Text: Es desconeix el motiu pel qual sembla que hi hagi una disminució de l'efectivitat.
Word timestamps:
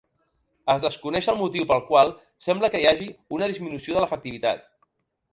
Es 0.73 0.85
desconeix 0.85 1.27
el 1.33 1.35
motiu 1.41 1.67
pel 1.71 1.83
qual 1.89 2.13
sembla 2.45 2.69
que 2.75 2.81
hi 2.83 2.87
hagi 2.93 3.09
una 3.37 3.51
disminució 3.53 3.99
de 3.99 4.03
l'efectivitat. 4.05 4.65